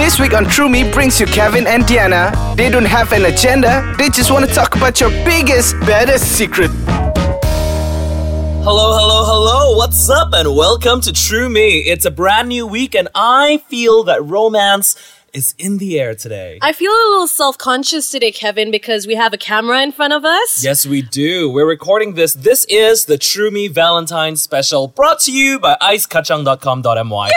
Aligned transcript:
This 0.00 0.18
week 0.18 0.32
on 0.32 0.46
True 0.46 0.70
Me 0.70 0.90
brings 0.90 1.20
you 1.20 1.26
Kevin 1.26 1.66
and 1.66 1.86
Diana. 1.86 2.32
They 2.56 2.70
don't 2.70 2.86
have 2.86 3.12
an 3.12 3.26
agenda, 3.26 3.94
they 3.98 4.08
just 4.08 4.30
want 4.30 4.48
to 4.48 4.52
talk 4.52 4.74
about 4.74 4.98
your 4.98 5.10
biggest, 5.26 5.78
baddest 5.80 6.24
secret. 6.38 6.70
Hello, 8.64 8.96
hello, 8.98 9.24
hello. 9.26 9.76
What's 9.76 10.08
up? 10.08 10.30
And 10.32 10.56
welcome 10.56 11.02
to 11.02 11.12
True 11.12 11.50
Me. 11.50 11.80
It's 11.80 12.06
a 12.06 12.10
brand 12.10 12.48
new 12.48 12.66
week, 12.66 12.94
and 12.94 13.10
I 13.14 13.58
feel 13.68 14.02
that 14.04 14.24
romance 14.24 14.96
is 15.34 15.54
in 15.58 15.76
the 15.76 16.00
air 16.00 16.14
today. 16.14 16.58
I 16.62 16.72
feel 16.72 16.92
a 16.92 17.08
little 17.10 17.28
self 17.28 17.58
conscious 17.58 18.10
today, 18.10 18.32
Kevin, 18.32 18.70
because 18.70 19.06
we 19.06 19.16
have 19.16 19.34
a 19.34 19.38
camera 19.38 19.82
in 19.82 19.92
front 19.92 20.14
of 20.14 20.24
us. 20.24 20.64
Yes, 20.64 20.86
we 20.86 21.02
do. 21.02 21.50
We're 21.50 21.68
recording 21.68 22.14
this. 22.14 22.32
This 22.32 22.64
is 22.70 23.04
the 23.04 23.18
True 23.18 23.50
Me 23.50 23.68
Valentine 23.68 24.36
special 24.36 24.88
brought 24.88 25.20
to 25.20 25.30
you 25.32 25.60
by 25.60 25.76
icekachang.com.my. 25.82 27.30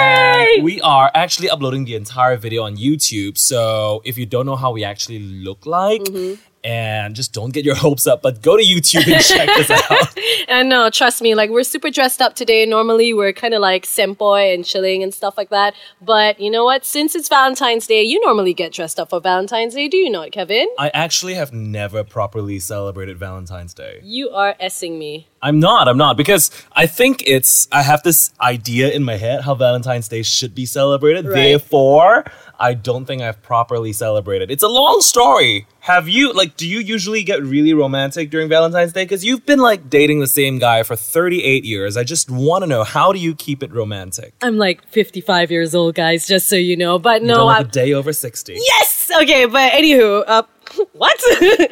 And 0.00 0.64
we 0.64 0.80
are 0.80 1.10
actually 1.14 1.50
uploading 1.50 1.84
the 1.84 1.94
entire 1.94 2.36
video 2.36 2.64
on 2.64 2.76
YouTube. 2.76 3.38
So 3.38 4.02
if 4.04 4.18
you 4.18 4.26
don't 4.26 4.46
know 4.46 4.56
how 4.56 4.72
we 4.72 4.84
actually 4.84 5.18
look 5.18 5.66
like, 5.66 6.02
mm-hmm. 6.02 6.40
And 6.62 7.14
just 7.14 7.32
don't 7.32 7.52
get 7.52 7.64
your 7.64 7.74
hopes 7.86 8.06
up, 8.06 8.22
but 8.22 8.42
go 8.42 8.56
to 8.56 8.62
YouTube 8.62 9.06
and 9.12 9.22
check 9.24 9.48
this 9.56 9.70
out. 9.90 10.18
And 10.48 10.68
no, 10.68 10.90
trust 10.90 11.22
me, 11.22 11.34
like 11.34 11.50
we're 11.50 11.64
super 11.64 11.90
dressed 11.90 12.20
up 12.20 12.34
today. 12.34 12.66
Normally 12.66 13.14
we're 13.14 13.32
kind 13.32 13.54
of 13.54 13.60
like 13.60 13.86
sempoy 13.86 14.54
and 14.54 14.64
chilling 14.64 15.02
and 15.02 15.12
stuff 15.12 15.36
like 15.36 15.50
that. 15.50 15.74
But 16.00 16.40
you 16.40 16.50
know 16.50 16.64
what? 16.64 16.84
Since 16.84 17.14
it's 17.14 17.28
Valentine's 17.28 17.86
Day, 17.86 18.02
you 18.02 18.20
normally 18.24 18.54
get 18.54 18.72
dressed 18.72 18.98
up 19.00 19.10
for 19.10 19.20
Valentine's 19.20 19.74
Day, 19.74 19.88
do 19.88 19.96
you 19.96 20.10
not, 20.10 20.32
Kevin? 20.32 20.68
I 20.78 20.90
actually 20.90 21.34
have 21.34 21.52
never 21.52 22.04
properly 22.04 22.58
celebrated 22.58 23.18
Valentine's 23.18 23.74
Day. 23.74 24.00
You 24.02 24.30
are 24.30 24.54
essing 24.60 24.98
me. 24.98 25.28
I'm 25.42 25.58
not, 25.58 25.88
I'm 25.88 25.96
not, 25.96 26.16
because 26.16 26.50
I 26.72 26.86
think 26.86 27.22
it's, 27.26 27.66
I 27.72 27.82
have 27.82 28.02
this 28.02 28.32
idea 28.40 28.90
in 28.90 29.04
my 29.04 29.16
head 29.16 29.42
how 29.42 29.54
Valentine's 29.54 30.08
Day 30.08 30.22
should 30.22 30.54
be 30.54 30.66
celebrated. 30.66 31.24
Right. 31.24 31.34
Therefore, 31.34 32.24
I 32.60 32.74
don't 32.74 33.06
think 33.06 33.22
I've 33.22 33.40
properly 33.42 33.92
celebrated. 33.92 34.50
It's 34.50 34.62
a 34.62 34.68
long 34.68 35.00
story. 35.00 35.66
Have 35.80 36.08
you, 36.08 36.32
like, 36.32 36.56
do 36.56 36.68
you 36.68 36.78
usually 36.78 37.22
get 37.22 37.42
really 37.42 37.72
romantic 37.72 38.30
during 38.30 38.48
Valentine's 38.48 38.92
Day? 38.92 39.04
Because 39.04 39.24
you've 39.24 39.46
been, 39.46 39.60
like, 39.60 39.88
dating 39.88 40.20
the 40.20 40.26
same 40.26 40.58
guy 40.58 40.82
for 40.82 40.94
38 40.94 41.64
years. 41.64 41.96
I 41.96 42.04
just 42.04 42.30
want 42.30 42.62
to 42.62 42.66
know, 42.68 42.84
how 42.84 43.12
do 43.12 43.18
you 43.18 43.34
keep 43.34 43.62
it 43.62 43.72
romantic? 43.72 44.34
I'm 44.42 44.58
like 44.58 44.86
55 44.88 45.50
years 45.50 45.74
old, 45.74 45.94
guys, 45.94 46.26
just 46.26 46.48
so 46.48 46.56
you 46.56 46.76
know. 46.76 46.98
But 46.98 47.22
no, 47.22 47.36
don't 47.36 47.48
I 47.48 47.56
have 47.56 47.68
a 47.68 47.70
day 47.70 47.94
over 47.94 48.12
60. 48.12 48.54
Yes. 48.54 49.10
Okay, 49.22 49.46
but 49.46 49.72
anywho, 49.72 50.22
uh, 50.26 50.42
what? 50.92 51.18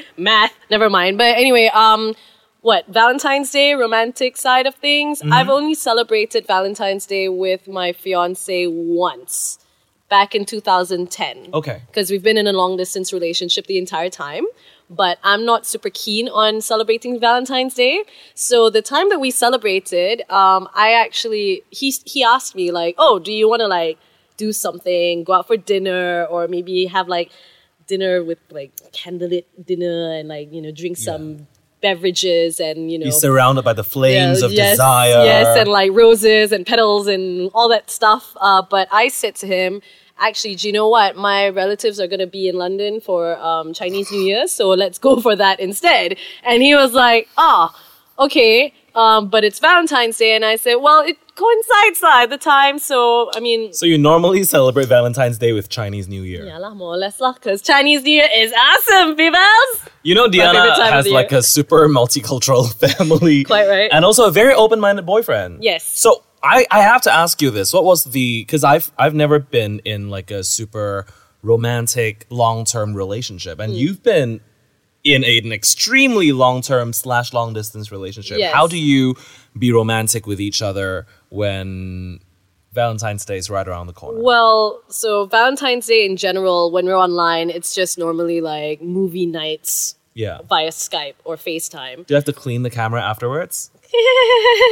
Math. 0.17 0.55
Never 0.71 0.89
mind. 0.89 1.19
But 1.19 1.37
anyway, 1.37 1.71
um, 1.75 2.15
what 2.61 2.87
Valentine's 2.89 3.51
Day, 3.51 3.75
romantic 3.75 4.37
side 4.37 4.67
of 4.67 4.75
things. 4.75 5.23
I've 5.31 5.49
only 5.49 5.75
celebrated 5.75 6.47
Valentine's 6.47 7.07
Day 7.07 7.29
with 7.29 7.69
my 7.69 7.93
fiance 7.93 8.67
once, 8.67 9.59
back 10.09 10.35
in 10.35 10.45
2010. 10.45 11.51
Okay. 11.53 11.83
Because 11.87 12.11
we've 12.11 12.23
been 12.23 12.37
in 12.37 12.47
a 12.47 12.53
long 12.53 12.77
distance 12.77 13.13
relationship 13.13 13.67
the 13.67 13.79
entire 13.79 14.11
time. 14.11 14.45
But 14.91 15.19
I'm 15.23 15.45
not 15.45 15.67
super 15.67 15.91
keen 15.91 16.29
on 16.29 16.63
celebrating 16.63 17.21
Valentine's 17.21 17.75
Day. 17.75 18.05
So 18.35 18.71
the 18.71 18.81
time 18.81 19.11
that 19.11 19.21
we 19.21 19.31
celebrated, 19.31 20.23
um, 20.31 20.67
I 20.75 20.93
actually 20.93 21.63
he 21.69 21.91
he 22.07 22.25
asked 22.25 22.55
me 22.55 22.73
like, 22.73 22.95
"Oh, 22.97 23.19
do 23.19 23.31
you 23.31 23.51
want 23.51 23.61
to 23.61 23.69
like 23.69 23.99
do 24.39 24.51
something, 24.51 25.25
go 25.25 25.35
out 25.35 25.47
for 25.47 25.59
dinner, 25.59 26.25
or 26.31 26.49
maybe 26.49 26.87
have 26.87 27.07
like 27.07 27.31
dinner 27.87 28.25
with 28.25 28.39
like 28.51 28.75
candlelit 28.93 29.45
dinner 29.63 30.13
and 30.13 30.29
like 30.29 30.51
you 30.53 30.63
know 30.63 30.71
drink 30.71 30.97
some 30.97 31.47
beverages 31.81 32.61
and 32.61 32.91
you 32.91 32.99
know 32.99 33.05
You're 33.05 33.13
surrounded 33.13 33.65
by 33.65 33.73
the 33.73 33.85
flames 33.85 34.41
yeah, 34.41 34.47
of 34.47 34.53
yes, 34.53 34.73
desire. 34.73 35.25
Yes, 35.25 35.57
and 35.57 35.69
like 35.69 35.93
roses 35.93 36.53
and 36.53 36.67
petals 36.67 37.07
and 37.07 37.51
all 37.55 37.69
that 37.69 37.91
stuff. 37.91 38.37
Uh, 38.41 38.63
but 38.63 38.89
I 38.91 39.09
said 39.09 39.35
to 39.37 39.47
him, 39.47 39.83
actually, 40.19 40.57
do 40.57 40.67
you 40.67 40.73
know 40.73 40.89
what? 40.89 41.17
My 41.17 41.49
relatives 41.49 42.01
are 42.01 42.07
going 42.07 42.21
to 42.21 42.27
be 42.27 42.49
in 42.49 42.57
London 42.57 43.01
for 43.01 43.39
um, 43.39 43.73
Chinese 43.73 44.11
New 44.11 44.21
Year, 44.21 44.49
so 44.49 44.69
let's 44.71 44.99
go 44.99 45.21
for 45.21 45.37
that 45.37 45.61
instead. 45.61 46.17
And 46.43 46.63
he 46.63 46.75
was 46.75 46.93
like, 46.93 47.29
ah, 47.37 47.75
okay, 48.19 48.75
um, 48.95 49.29
but 49.29 49.45
it's 49.45 49.59
Valentine's 49.59 50.19
Day. 50.19 50.35
And 50.35 50.45
I 50.45 50.57
said, 50.57 50.77
well, 50.77 51.03
it 51.03 51.17
coincides 51.39 52.03
lah 52.03 52.23
at 52.27 52.31
the 52.31 52.39
time. 52.39 52.79
So, 52.79 53.31
I 53.35 53.41
mean, 53.41 53.73
so 53.73 53.87
you 53.87 53.97
normally 53.97 54.43
celebrate 54.43 54.89
Valentine's 54.89 55.39
Day 55.39 55.53
with 55.53 55.69
Chinese 55.69 56.09
New 56.09 56.23
Year. 56.23 56.45
yeah, 56.45 56.59
lah, 56.59 56.75
more 56.75 56.95
or 56.95 56.99
less 56.99 57.21
lah, 57.21 57.33
because 57.33 57.63
Chinese 57.63 58.03
New 58.03 58.11
Year 58.11 58.29
is 58.35 58.53
awesome, 58.53 59.15
people. 59.17 59.39
You 60.03 60.15
know, 60.15 60.27
Diana 60.29 60.75
has 60.91 61.07
like 61.07 61.31
year. 61.31 61.41
a 61.41 61.43
super 61.43 61.89
multicultural 61.89 62.67
family. 62.83 63.45
Quite 63.45 63.69
right. 63.69 63.91
And 63.93 64.05
also 64.05 64.27
a 64.27 64.31
very 64.31 64.55
open 64.55 64.81
minded 64.81 65.07
boyfriend. 65.07 65.63
Yes. 65.63 65.85
So 65.85 66.25
I, 66.43 66.67
I 66.71 66.81
have 66.83 67.03
to 67.03 67.13
ask 67.13 67.41
you 67.41 67.51
this. 67.51 67.73
What 67.73 67.85
was 67.85 68.05
the 68.05 68.43
because 68.43 68.65
I've 68.65 68.91
I've 68.99 69.15
never 69.15 69.39
been 69.39 69.81
in 69.85 70.11
like 70.11 70.31
a 70.31 70.43
super 70.43 71.07
romantic 71.43 72.27
long 72.31 72.65
term 72.65 72.95
relationship. 72.95 73.59
And 73.59 73.73
hmm. 73.73 73.79
you've 73.79 74.03
been 74.03 74.41
in 75.15 75.25
a, 75.25 75.39
an 75.39 75.53
extremely 75.53 76.33
long 76.33 76.63
term 76.63 76.93
slash 76.93 77.33
long 77.33 77.53
distance 77.53 77.91
relationship. 77.91 78.39
Yes. 78.39 78.55
How 78.55 78.67
do 78.67 78.79
you 78.79 79.15
be 79.59 79.73
romantic 79.73 80.27
with 80.27 80.41
each 80.41 80.63
other 80.63 81.07
when 81.31 82.21
Valentine's 82.73 83.25
Day 83.25 83.39
is 83.39 83.51
right 83.51 83.67
around 83.67 83.87
the 83.87 83.93
corner? 83.93 84.23
Well, 84.23 84.83
so 84.89 85.27
Valentine's 85.27 85.87
Day 85.87 86.07
in 86.07 86.17
general, 86.17 86.71
when 86.71 86.87
we're 86.87 86.99
online, 86.99 87.51
it's 87.51 87.75
just 87.75 87.99
normally 87.99 88.41
like 88.41 88.83
movie 88.83 89.27
nights 89.27 89.97
yeah. 90.15 90.39
via 90.49 90.69
Skype 90.69 91.15
or 91.25 91.37
FaceTime. 91.37 92.07
Do 92.07 92.15
you 92.15 92.17
have 92.17 92.25
to 92.25 92.33
clean 92.33 92.63
the 92.63 92.71
camera 92.71 93.03
afterwards? 93.03 93.71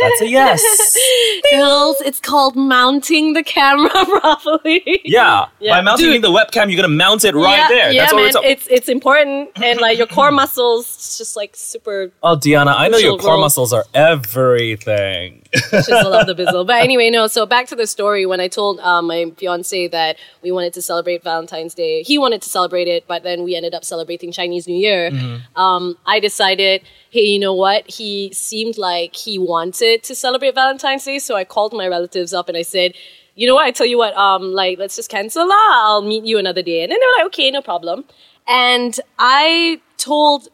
That's 0.03 0.21
a 0.23 0.29
yes. 0.29 0.63
Girls, 1.53 1.97
it's 2.03 2.21
called 2.21 2.55
mounting 2.57 3.33
the 3.33 3.43
camera 3.43 3.91
properly. 4.21 5.01
Yeah. 5.05 5.47
Yeah. 5.59 5.75
By 5.77 5.81
mounting 5.83 6.07
Dude. 6.13 6.23
the 6.23 6.31
webcam, 6.31 6.71
you're 6.71 6.81
gonna 6.81 6.89
mount 6.95 7.25
it 7.25 7.35
right 7.35 7.57
yeah, 7.57 7.69
there. 7.69 7.93
Yeah, 7.93 8.03
That's 8.03 8.13
what 8.13 8.19
we're 8.21 8.25
man, 8.27 8.33
talking. 8.35 8.51
it's 8.51 8.67
it's 8.69 8.89
important, 8.89 9.51
and 9.57 9.81
like 9.81 9.97
your 9.99 10.07
core 10.07 10.31
muscles, 10.43 10.85
it's 10.87 11.19
just 11.19 11.37
like 11.37 11.57
super 11.57 12.11
Oh, 12.23 12.37
Diana, 12.37 12.73
I 12.73 12.89
know 12.89 12.99
your 12.99 13.17
core 13.19 13.33
role. 13.33 13.41
muscles 13.41 13.73
are 13.73 13.85
everything. 13.95 15.43
Chisel 15.57 16.13
of 16.13 16.27
the 16.27 16.35
bizzle. 16.35 16.67
But 16.67 16.83
anyway, 16.83 17.11
no. 17.11 17.27
So 17.27 17.47
back 17.47 17.67
to 17.69 17.77
the 17.77 17.87
story. 17.87 18.27
When 18.27 18.41
I 18.41 18.49
told 18.49 18.81
um, 18.81 19.07
my 19.07 19.33
fiance 19.37 19.89
that 19.89 20.17
we 20.43 20.51
wanted 20.51 20.73
to 20.75 20.83
celebrate 20.83 21.23
Valentine's 21.23 21.75
Day, 21.75 22.03
he 22.03 22.19
wanted 22.19 22.43
to 22.43 22.49
celebrate 22.49 22.89
it, 22.89 23.07
but 23.07 23.23
then 23.23 23.45
we 23.45 23.55
ended 23.55 23.75
up 23.75 23.85
celebrating 23.85 24.33
Chinese 24.33 24.67
New 24.67 24.77
Year. 24.77 25.11
Um, 25.57 25.97
I 26.07 26.21
decided, 26.21 26.83
hey, 27.11 27.23
you 27.23 27.39
know 27.39 27.55
what? 27.55 27.89
He 27.91 28.33
seemed 28.33 28.79
like 28.79 29.17
he 29.17 29.39
wanted 29.39 30.03
to 30.05 30.15
celebrate 30.15 30.55
Valentine's 30.55 31.05
Day, 31.05 31.19
so 31.19 31.37
I 31.37 31.45
called 31.45 31.73
my 31.73 31.89
relatives 31.89 32.33
up 32.33 32.49
and 32.49 32.57
I 32.57 32.63
said. 32.63 32.95
You 33.39 33.47
know 33.47 33.55
what? 33.55 33.67
I 33.67 33.71
tell 33.71 33.87
you 33.87 33.99
what. 33.99 34.17
Um, 34.17 34.55
like, 34.55 34.79
let's 34.79 34.97
just 34.97 35.11
cancel 35.11 35.47
lah. 35.47 35.55
I'll 35.87 36.01
meet 36.01 36.25
you 36.25 36.39
another 36.39 36.63
day. 36.63 36.83
And 36.83 36.91
then 36.91 36.99
they 36.99 37.05
were 37.05 37.19
like, 37.19 37.27
okay, 37.27 37.51
no 37.51 37.61
problem. 37.61 38.07
And 38.49 38.99
I 39.19 39.83
told 39.99 40.49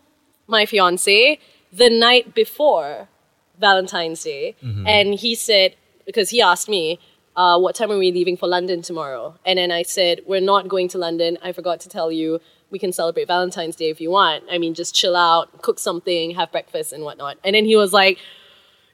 my 0.48 0.66
fiance 0.66 1.38
the 1.72 1.88
night 1.88 2.34
before 2.34 3.08
Valentine's 3.68 4.22
Day, 4.22 4.54
and 4.94 5.08
he 5.24 5.32
said 5.34 5.68
because 6.08 6.28
he 6.34 6.38
asked 6.52 6.68
me, 6.76 6.98
uh, 7.40 7.56
"What 7.64 7.72
time 7.78 7.90
are 7.94 7.98
we 8.06 8.10
leaving 8.18 8.36
for 8.36 8.48
London 8.56 8.78
tomorrow?" 8.82 9.24
And 9.46 9.54
then 9.60 9.70
I 9.80 9.82
said, 9.96 10.14
"We're 10.26 10.46
not 10.52 10.62
going 10.74 10.88
to 10.94 10.98
London. 11.06 11.38
I 11.42 11.52
forgot 11.58 11.78
to 11.84 11.88
tell 11.88 12.10
you. 12.20 12.28
We 12.74 12.78
can 12.78 12.92
celebrate 13.00 13.26
Valentine's 13.28 13.76
Day 13.76 13.90
if 13.94 13.98
you 14.00 14.10
want. 14.10 14.44
I 14.50 14.56
mean, 14.62 14.72
just 14.82 14.92
chill 15.00 15.14
out, 15.14 15.44
cook 15.66 15.78
something, 15.88 16.24
have 16.40 16.48
breakfast, 16.56 16.88
and 16.94 17.02
whatnot." 17.04 17.34
And 17.44 17.52
then 17.54 17.64
he 17.72 17.76
was 17.84 17.92
like. 18.02 18.16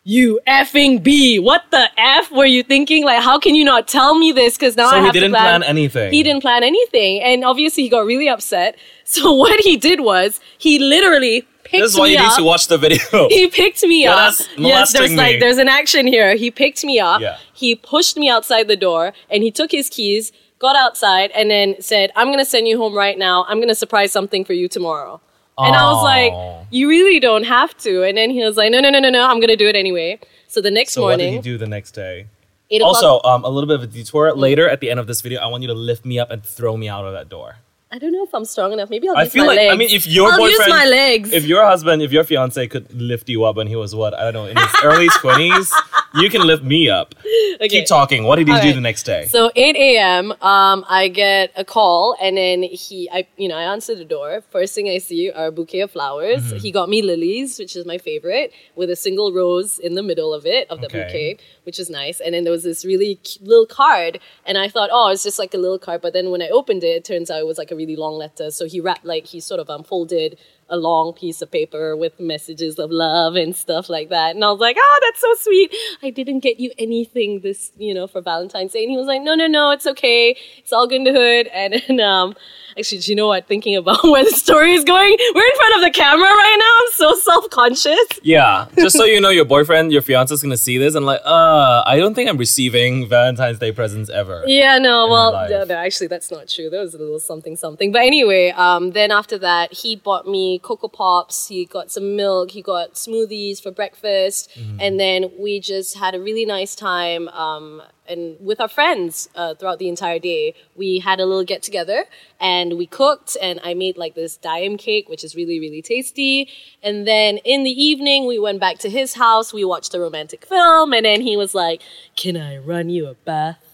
You 0.04 0.40
effing 0.46 1.02
B! 1.02 1.38
What 1.38 1.62
the 1.70 1.84
f 1.98 2.30
were 2.32 2.46
you 2.46 2.62
thinking? 2.62 3.04
Like, 3.04 3.22
how 3.22 3.36
can 3.38 3.54
you 3.54 3.64
not 3.72 3.86
tell 3.96 4.12
me 4.22 4.32
this? 4.32 4.56
Because 4.56 4.74
now 4.74 4.88
So 4.90 4.96
I 4.96 5.04
he 5.04 5.10
didn't 5.12 5.32
to 5.32 5.36
plan. 5.36 5.60
plan 5.60 5.62
anything. 5.64 6.10
He 6.16 6.22
didn't 6.22 6.40
plan 6.40 6.62
anything, 6.62 7.20
and 7.20 7.44
obviously 7.44 7.82
he 7.82 7.90
got 7.90 8.06
really 8.06 8.28
upset. 8.36 8.76
So 9.04 9.32
what 9.42 9.58
he 9.68 9.76
did 9.88 10.00
was 10.00 10.40
he 10.56 10.78
literally 10.78 11.36
picked 11.70 11.82
This 11.82 11.92
is 11.92 11.98
why 11.98 12.06
me 12.06 12.12
you 12.12 12.18
up 12.18 12.24
need 12.30 12.36
to 12.36 12.44
watch 12.44 12.66
the 12.68 12.78
video. 12.78 12.98
he 13.28 13.48
picked 13.48 13.82
me 13.84 14.04
Yeah, 14.04 14.12
up. 14.12 14.16
that's 14.36 14.48
Yes, 14.50 14.58
molesting 14.58 15.00
there's 15.00 15.14
like 15.14 15.40
there's 15.40 15.58
an 15.58 15.68
action 15.68 16.06
here. 16.06 16.34
He 16.36 16.50
picked 16.50 16.84
me 16.84 16.98
up. 16.98 17.20
Yeah. 17.20 17.38
He 17.54 17.74
pushed 17.74 18.16
me 18.16 18.28
outside 18.28 18.68
the 18.68 18.76
door 18.76 19.12
and 19.30 19.42
he 19.42 19.50
took 19.50 19.70
his 19.70 19.88
keys, 19.88 20.32
got 20.58 20.76
outside, 20.76 21.30
and 21.32 21.50
then 21.50 21.80
said, 21.80 22.10
I'm 22.16 22.28
gonna 22.30 22.44
send 22.44 22.66
you 22.68 22.78
home 22.78 22.94
right 22.94 23.18
now. 23.18 23.44
I'm 23.48 23.60
gonna 23.60 23.74
surprise 23.74 24.10
something 24.12 24.44
for 24.44 24.52
you 24.54 24.68
tomorrow. 24.68 25.20
And 25.60 25.74
I 25.74 25.84
was 25.90 25.98
Aw. 25.98 26.02
like, 26.02 26.66
You 26.70 26.88
really 26.88 27.18
don't 27.20 27.44
have 27.44 27.76
to. 27.78 28.02
And 28.04 28.16
then 28.16 28.30
he 28.30 28.42
was 28.44 28.56
like, 28.56 28.70
No, 28.70 28.80
no, 28.80 28.90
no, 28.90 29.00
no, 29.00 29.10
no, 29.10 29.26
I'm 29.26 29.40
gonna 29.40 29.56
do 29.56 29.66
it 29.68 29.76
anyway. 29.76 30.18
So 30.46 30.60
the 30.60 30.70
next 30.70 30.92
so 30.94 31.02
what 31.02 31.16
did 31.18 31.24
morning, 31.24 31.32
he 31.34 31.40
do 31.42 31.58
the 31.58 31.66
next 31.66 31.92
day? 31.92 32.26
eight 32.70 32.82
o'clock. 32.82 33.02
Also, 33.02 33.20
um, 33.28 33.44
a 33.44 33.48
little 33.48 33.66
bit 33.66 33.76
of 33.76 33.82
a 33.82 33.86
detour. 33.86 34.32
Later 34.34 34.68
at 34.68 34.80
the 34.80 34.90
end 34.90 35.00
of 35.00 35.06
this 35.06 35.20
video, 35.20 35.40
I 35.40 35.46
want 35.46 35.62
you 35.62 35.68
to 35.68 35.74
lift 35.74 36.04
me 36.04 36.18
up 36.18 36.30
and 36.30 36.44
throw 36.44 36.76
me 36.76 36.86
out 36.88 37.04
of 37.06 37.12
that 37.14 37.28
door. 37.28 37.56
I 37.90 37.98
don't 37.98 38.12
know 38.12 38.22
if 38.22 38.34
I'm 38.34 38.44
strong 38.44 38.72
enough. 38.74 38.90
Maybe 38.90 39.08
I'll 39.08 39.16
I 39.16 39.22
use 39.22 39.32
feel 39.32 39.44
my 39.44 39.48
like 39.48 39.56
legs. 39.58 39.72
I 39.72 39.76
mean, 39.76 39.88
if 39.90 40.06
your 40.06 40.30
I'll 40.30 40.38
boyfriend, 40.38 40.58
use 40.58 40.68
my 40.68 40.84
legs. 40.86 41.32
if 41.32 41.44
your 41.46 41.64
husband, 41.64 42.02
if 42.02 42.12
your 42.12 42.22
fiance 42.24 42.66
could 42.68 42.92
lift 43.00 43.28
you 43.30 43.44
up 43.44 43.56
when 43.56 43.66
he 43.66 43.76
was 43.76 43.94
what 43.94 44.12
I 44.14 44.24
don't 44.24 44.34
know 44.34 44.44
in 44.46 44.56
his 44.56 44.68
early 44.84 45.08
twenties, 45.20 45.72
you 46.14 46.30
can 46.30 46.46
lift 46.46 46.62
me 46.62 46.88
up. 46.88 47.14
Okay. 47.60 47.68
Keep 47.80 47.86
talking. 47.86 48.22
What 48.22 48.36
did 48.36 48.46
he 48.46 48.54
All 48.54 48.60
do 48.60 48.68
right. 48.68 48.74
the 48.76 48.80
next 48.80 49.02
day? 49.02 49.26
So 49.26 49.50
8 49.56 49.74
a.m. 49.74 50.30
Um, 50.40 50.84
I 50.88 51.08
get 51.08 51.50
a 51.56 51.64
call, 51.64 52.14
and 52.22 52.36
then 52.36 52.62
he, 52.62 53.10
I, 53.10 53.26
you 53.36 53.48
know, 53.48 53.56
I 53.56 53.64
answer 53.64 53.96
the 53.96 54.04
door. 54.04 54.42
First 54.52 54.76
thing 54.76 54.88
I 54.88 54.98
see 54.98 55.32
are 55.32 55.46
a 55.46 55.50
bouquet 55.50 55.80
of 55.80 55.90
flowers. 55.90 56.44
Mm-hmm. 56.44 56.58
He 56.58 56.70
got 56.70 56.88
me 56.88 57.02
lilies, 57.02 57.58
which 57.58 57.74
is 57.74 57.84
my 57.84 57.98
favorite, 57.98 58.52
with 58.76 58.90
a 58.90 58.94
single 58.96 59.32
rose 59.32 59.80
in 59.80 59.94
the 59.96 60.04
middle 60.04 60.32
of 60.32 60.46
it 60.46 60.70
of 60.70 60.80
the 60.80 60.86
Okay. 60.86 61.02
bouquet, 61.02 61.38
which 61.64 61.80
is 61.80 61.90
nice. 61.90 62.20
And 62.20 62.32
then 62.32 62.44
there 62.44 62.52
was 62.52 62.62
this 62.62 62.84
really 62.84 63.16
cute 63.16 63.44
little 63.48 63.66
card, 63.66 64.20
and 64.46 64.56
I 64.56 64.68
thought, 64.68 64.90
oh, 64.92 65.08
it's 65.08 65.24
just 65.24 65.40
like 65.40 65.52
a 65.52 65.58
little 65.58 65.80
card. 65.80 66.00
But 66.00 66.12
then 66.12 66.30
when 66.30 66.42
I 66.42 66.48
opened 66.48 66.84
it, 66.84 66.94
it 66.98 67.04
turns 67.04 67.28
out 67.28 67.40
it 67.40 67.46
was 67.46 67.58
like 67.58 67.72
a 67.72 67.76
really 67.76 67.96
long 67.96 68.14
letter. 68.14 68.52
So 68.52 68.66
he 68.66 68.78
wrapped 68.80 69.04
like 69.04 69.26
he 69.26 69.40
sort 69.40 69.58
of 69.58 69.68
unfolded 69.68 70.38
a 70.68 70.76
long 70.76 71.12
piece 71.12 71.40
of 71.42 71.50
paper 71.50 71.96
with 71.96 72.20
messages 72.20 72.78
of 72.78 72.90
love 72.90 73.36
and 73.36 73.56
stuff 73.56 73.88
like 73.88 74.08
that. 74.10 74.34
And 74.34 74.44
I 74.44 74.50
was 74.50 74.60
like, 74.60 74.76
oh, 74.78 74.98
that's 75.02 75.20
so 75.20 75.34
sweet. 75.38 75.74
I 76.02 76.10
didn't 76.10 76.40
get 76.40 76.60
you 76.60 76.70
anything 76.78 77.40
this, 77.40 77.72
you 77.76 77.94
know, 77.94 78.06
for 78.06 78.20
Valentine's 78.20 78.72
Day. 78.72 78.82
And 78.82 78.90
he 78.90 78.96
was 78.96 79.06
like, 79.06 79.22
no, 79.22 79.34
no, 79.34 79.46
no, 79.46 79.70
it's 79.70 79.86
okay. 79.86 80.36
It's 80.58 80.72
all 80.72 80.86
good 80.86 80.96
in 80.96 81.04
the 81.04 81.12
hood. 81.12 81.48
And 81.58 81.82
then, 81.86 82.00
um, 82.00 82.34
actually, 82.78 82.98
do 82.98 83.12
you 83.12 83.16
know 83.16 83.28
what? 83.28 83.46
Thinking 83.46 83.76
about 83.76 84.02
where 84.04 84.24
the 84.24 84.30
story 84.30 84.72
is 84.72 84.84
going, 84.84 85.16
we're 85.34 85.44
in 85.44 85.56
front 85.56 85.76
of 85.76 85.82
the 85.82 85.90
camera 85.90 86.28
right 86.28 86.56
now. 86.58 87.10
I'm 87.10 87.14
so 87.14 87.20
self-conscious. 87.20 88.20
Yeah, 88.22 88.66
just 88.76 88.96
so 88.96 89.04
you 89.04 89.20
know, 89.20 89.30
your 89.30 89.44
boyfriend, 89.44 89.92
your 89.92 90.02
fiance 90.02 90.32
is 90.32 90.42
gonna 90.42 90.56
see 90.56 90.78
this 90.78 90.94
and 90.94 91.04
like, 91.04 91.20
uh, 91.24 91.82
I 91.86 91.98
don't 91.98 92.14
think 92.14 92.28
I'm 92.28 92.38
receiving 92.38 93.08
Valentine's 93.08 93.58
Day 93.58 93.72
presents 93.72 94.10
ever. 94.10 94.44
Yeah, 94.46 94.78
no, 94.78 95.08
well, 95.08 95.48
no, 95.48 95.64
no, 95.64 95.74
actually, 95.74 96.06
that's 96.06 96.30
not 96.30 96.48
true. 96.48 96.70
There 96.70 96.80
was 96.80 96.94
a 96.94 96.98
little 96.98 97.20
something, 97.20 97.56
something. 97.56 97.92
But 97.92 98.02
anyway, 98.02 98.50
um, 98.50 98.92
then 98.92 99.10
after 99.10 99.38
that, 99.38 99.72
he 99.72 99.96
bought 99.96 100.26
me 100.26 100.58
Coco 100.58 100.88
Pops. 100.88 101.48
He 101.48 101.64
got 101.64 101.90
some 101.90 102.16
milk. 102.16 102.50
He 102.52 102.62
got 102.62 102.94
smoothies 102.94 103.62
for 103.62 103.70
breakfast. 103.70 104.50
And 104.80 104.98
then 104.98 105.30
we 105.38 105.60
just 105.60 105.96
had 105.96 106.14
a 106.14 106.20
really 106.20 106.44
nice 106.44 106.74
time. 106.74 107.28
Um, 107.28 107.82
and 108.08 108.36
with 108.40 108.60
our 108.60 108.68
friends 108.68 109.28
uh, 109.34 109.54
throughout 109.54 109.78
the 109.78 109.88
entire 109.88 110.18
day, 110.18 110.54
we 110.74 110.98
had 110.98 111.20
a 111.20 111.26
little 111.26 111.44
get 111.44 111.62
together 111.62 112.06
and 112.40 112.78
we 112.78 112.86
cooked. 112.86 113.36
And 113.40 113.60
I 113.62 113.74
made 113.74 113.96
like 113.96 114.14
this 114.14 114.36
Daim 114.36 114.78
cake, 114.78 115.08
which 115.08 115.22
is 115.22 115.36
really, 115.36 115.60
really 115.60 115.82
tasty. 115.82 116.48
And 116.82 117.06
then 117.06 117.38
in 117.38 117.64
the 117.64 117.70
evening, 117.70 118.26
we 118.26 118.38
went 118.38 118.60
back 118.60 118.78
to 118.78 118.90
his 118.90 119.14
house. 119.14 119.52
We 119.52 119.64
watched 119.64 119.94
a 119.94 120.00
romantic 120.00 120.46
film. 120.46 120.92
And 120.92 121.04
then 121.04 121.20
he 121.20 121.36
was 121.36 121.54
like, 121.54 121.82
Can 122.16 122.36
I 122.36 122.56
run 122.56 122.90
you 122.90 123.06
a 123.06 123.14
bath? 123.14 123.64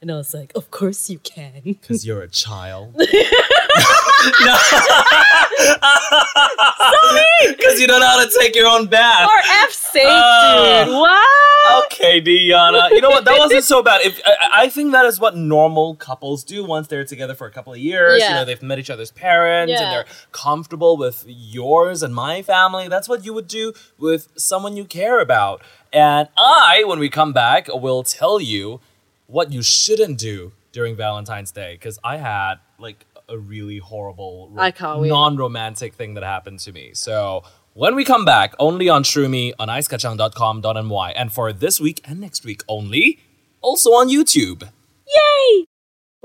And 0.00 0.10
I 0.10 0.16
was 0.16 0.34
like, 0.34 0.52
Of 0.54 0.70
course 0.70 1.08
you 1.08 1.18
can. 1.18 1.52
Because 1.64 2.06
you're 2.06 2.22
a 2.22 2.28
child. 2.28 2.94
Because 7.48 7.80
you 7.80 7.86
don't 7.86 8.00
know 8.00 8.06
how 8.06 8.24
to 8.24 8.30
take 8.38 8.54
your 8.56 8.66
own 8.68 8.86
bath. 8.86 9.28
For 9.28 9.38
F's 9.66 9.76
sake, 9.92 10.06
Ah. 10.08 10.84
dude. 10.84 10.94
What? 10.94 11.84
Okay, 11.86 12.20
Diana. 12.20 12.88
You 12.90 13.00
know 13.00 13.10
what? 13.10 13.24
That 13.24 13.38
wasn't 13.38 13.64
so 13.64 13.82
bad. 13.82 14.02
If 14.04 14.20
I, 14.24 14.64
I 14.64 14.68
think 14.68 14.92
that 14.92 15.04
is 15.06 15.18
what 15.20 15.36
normal 15.36 15.94
couples 15.96 16.44
do 16.44 16.64
once 16.64 16.88
they're 16.88 17.04
together 17.04 17.34
for 17.34 17.46
a 17.46 17.50
couple 17.50 17.72
of 17.72 17.78
years. 17.78 18.20
Yeah. 18.20 18.28
You 18.30 18.34
know, 18.36 18.44
they've 18.44 18.62
met 18.62 18.78
each 18.78 18.90
other's 18.90 19.10
parents 19.10 19.70
Yeah. 19.70 19.82
and 19.82 19.92
they're 19.92 20.06
comfortable 20.32 20.96
with 20.96 21.24
yours 21.26 22.02
and 22.02 22.14
my 22.14 22.42
family. 22.42 22.88
That's 22.88 23.08
what 23.08 23.24
you 23.24 23.32
would 23.34 23.48
do 23.48 23.72
with 23.98 24.28
someone 24.36 24.76
you 24.76 24.84
care 24.84 25.20
about. 25.20 25.62
And 25.92 26.28
I, 26.36 26.84
when 26.86 26.98
we 26.98 27.08
come 27.08 27.32
back, 27.32 27.68
will 27.72 28.02
tell 28.02 28.40
you 28.40 28.80
what 29.26 29.52
you 29.52 29.62
shouldn't 29.62 30.18
do 30.18 30.52
during 30.72 30.96
Valentine's 30.96 31.50
Day 31.52 31.74
because 31.74 31.98
I 32.04 32.16
had 32.18 32.56
like 32.78 33.06
a 33.28 33.38
really 33.38 33.78
horrible, 33.78 34.52
I 34.56 34.70
can't 34.70 35.00
wait. 35.00 35.08
non-romantic 35.08 35.94
thing 35.94 36.14
that 36.14 36.22
happened 36.24 36.60
to 36.60 36.72
me. 36.72 36.90
So 36.94 37.44
when 37.72 37.94
we 37.94 38.04
come 38.04 38.24
back, 38.24 38.54
only 38.58 38.88
on 38.88 39.02
True 39.02 39.28
Me 39.28 39.52
on 39.58 39.68
icekachang.com.my, 39.68 41.12
and 41.12 41.32
for 41.32 41.52
this 41.52 41.80
week 41.80 42.00
and 42.04 42.20
next 42.20 42.44
week 42.44 42.62
only, 42.68 43.18
also 43.60 43.90
on 43.90 44.08
YouTube. 44.08 44.70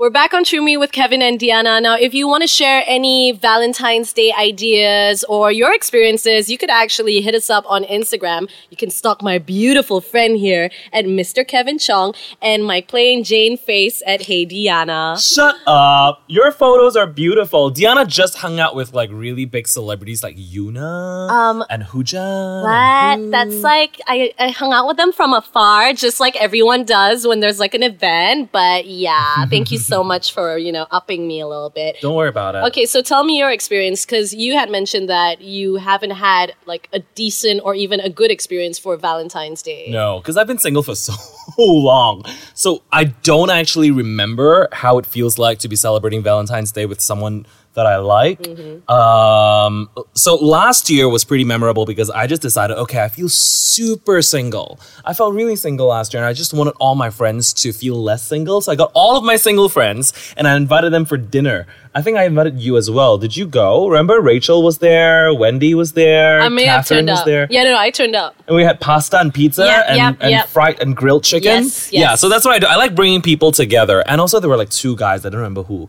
We're 0.00 0.08
back 0.08 0.32
on 0.32 0.44
True 0.44 0.62
Me 0.62 0.78
with 0.78 0.92
Kevin 0.92 1.20
and 1.20 1.38
Diana. 1.38 1.78
Now, 1.78 1.94
if 1.94 2.14
you 2.14 2.26
want 2.26 2.40
to 2.42 2.46
share 2.46 2.82
any 2.86 3.32
Valentine's 3.32 4.14
Day 4.14 4.32
ideas 4.32 5.24
or 5.24 5.52
your 5.52 5.74
experiences, 5.74 6.48
you 6.48 6.56
could 6.56 6.70
actually 6.70 7.20
hit 7.20 7.34
us 7.34 7.50
up 7.50 7.66
on 7.68 7.84
Instagram. 7.84 8.48
You 8.70 8.78
can 8.78 8.88
stalk 8.88 9.22
my 9.22 9.36
beautiful 9.36 10.00
friend 10.00 10.38
here 10.38 10.70
at 10.94 11.04
Mr. 11.04 11.46
Kevin 11.46 11.78
Chong 11.78 12.14
and 12.40 12.64
my 12.64 12.80
plain 12.80 13.24
Jane 13.24 13.58
face 13.58 14.02
at 14.06 14.22
Hey 14.22 14.46
Diana. 14.46 15.18
Shut 15.20 15.56
up! 15.66 16.24
Your 16.28 16.50
photos 16.50 16.96
are 16.96 17.06
beautiful. 17.06 17.68
Diana 17.68 18.06
just 18.06 18.38
hung 18.38 18.58
out 18.58 18.74
with 18.74 18.94
like 18.94 19.10
really 19.12 19.44
big 19.44 19.68
celebrities 19.68 20.22
like 20.22 20.38
Yuna 20.38 21.28
Um, 21.28 21.62
and 21.68 21.82
Huja. 21.82 22.62
What? 22.62 23.30
That's 23.30 23.62
like 23.62 24.00
I, 24.06 24.32
I 24.38 24.48
hung 24.48 24.72
out 24.72 24.86
with 24.86 24.96
them 24.96 25.12
from 25.12 25.34
afar, 25.34 25.92
just 25.92 26.20
like 26.20 26.36
everyone 26.36 26.84
does 26.84 27.26
when 27.26 27.40
there's 27.40 27.60
like 27.60 27.74
an 27.74 27.82
event. 27.82 28.50
But 28.50 28.86
yeah, 28.86 29.44
thank 29.44 29.70
you 29.70 29.76
so 29.76 29.89
much 30.04 30.32
for 30.32 30.56
you 30.58 30.72
know 30.72 30.86
upping 30.90 31.26
me 31.26 31.40
a 31.40 31.46
little 31.46 31.70
bit. 31.70 31.96
Don't 32.00 32.14
worry 32.14 32.28
about 32.28 32.54
it. 32.54 32.64
Okay, 32.68 32.86
so 32.86 33.02
tell 33.02 33.24
me 33.24 33.38
your 33.38 33.50
experience 33.50 34.04
because 34.04 34.32
you 34.32 34.54
had 34.54 34.70
mentioned 34.70 35.08
that 35.08 35.40
you 35.40 35.76
haven't 35.76 36.12
had 36.12 36.54
like 36.66 36.88
a 36.92 37.00
decent 37.14 37.60
or 37.64 37.74
even 37.74 38.00
a 38.00 38.08
good 38.08 38.30
experience 38.30 38.78
for 38.78 38.96
Valentine's 38.96 39.62
Day. 39.62 39.88
No, 39.90 40.18
because 40.18 40.36
I've 40.36 40.46
been 40.46 40.58
single 40.58 40.82
for 40.82 40.94
so 40.94 41.14
long. 41.58 42.24
So 42.54 42.82
I 42.92 43.04
don't 43.04 43.50
actually 43.50 43.90
remember 43.90 44.68
how 44.72 44.98
it 44.98 45.06
feels 45.06 45.38
like 45.38 45.58
to 45.60 45.68
be 45.68 45.76
celebrating 45.76 46.22
Valentine's 46.22 46.72
Day 46.72 46.86
with 46.86 47.00
someone 47.00 47.46
that 47.74 47.86
I 47.86 47.96
like. 47.98 48.46
Um, 48.88 49.90
so 50.14 50.34
last 50.34 50.90
year 50.90 51.08
was 51.08 51.24
pretty 51.24 51.44
memorable 51.44 51.86
because 51.86 52.10
I 52.10 52.26
just 52.26 52.42
decided, 52.42 52.76
okay, 52.78 53.02
I 53.02 53.08
feel 53.08 53.28
super 53.28 54.22
single. 54.22 54.80
I 55.04 55.14
felt 55.14 55.34
really 55.34 55.56
single 55.56 55.86
last 55.86 56.12
year 56.12 56.22
and 56.22 56.28
I 56.28 56.32
just 56.32 56.52
wanted 56.52 56.74
all 56.80 56.94
my 56.96 57.10
friends 57.10 57.52
to 57.54 57.72
feel 57.72 57.94
less 57.94 58.26
single. 58.26 58.60
So 58.60 58.72
I 58.72 58.74
got 58.74 58.90
all 58.94 59.16
of 59.16 59.24
my 59.24 59.36
single 59.36 59.68
friends 59.68 60.12
and 60.36 60.48
I 60.48 60.56
invited 60.56 60.92
them 60.92 61.04
for 61.04 61.16
dinner. 61.16 61.66
I 61.94 62.02
think 62.02 62.16
I 62.16 62.24
invited 62.24 62.60
you 62.60 62.76
as 62.76 62.90
well. 62.90 63.18
Did 63.18 63.36
you 63.36 63.46
go? 63.46 63.88
Remember 63.88 64.20
Rachel 64.20 64.62
was 64.62 64.78
there, 64.78 65.32
Wendy 65.34 65.74
was 65.74 65.92
there, 65.92 66.40
I 66.40 66.48
may 66.48 66.64
have 66.64 66.84
Catherine 66.84 66.98
turned 66.98 67.08
was 67.08 67.20
up. 67.20 67.26
there. 67.26 67.46
Yeah, 67.50 67.64
no, 67.64 67.72
no, 67.72 67.78
I 67.78 67.90
turned 67.90 68.14
up. 68.16 68.36
And 68.46 68.56
we 68.56 68.62
had 68.62 68.80
pasta 68.80 69.18
and 69.20 69.32
pizza 69.32 69.64
Yep, 69.64 69.84
and, 69.88 69.96
yep, 69.96 70.16
and 70.20 70.30
yep. 70.30 70.48
fried 70.48 70.80
and 70.80 70.96
grilled 70.96 71.24
chicken. 71.24 71.64
Yes, 71.64 71.92
Yeah, 71.92 72.14
so 72.16 72.28
that's 72.28 72.44
what 72.44 72.54
I 72.54 72.58
do. 72.58 72.66
I 72.66 72.76
like 72.76 72.94
bringing 72.94 73.22
people 73.22 73.52
together. 73.52 74.02
And 74.06 74.20
also, 74.20 74.40
there 74.40 74.50
were 74.50 74.56
like 74.56 74.70
two 74.70 74.96
guys. 74.96 75.24
I 75.24 75.30
don't 75.30 75.40
remember 75.40 75.62
who. 75.64 75.88